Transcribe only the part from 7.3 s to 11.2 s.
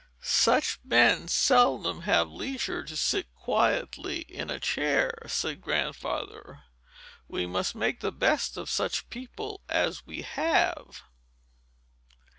must make the best of such people as we have."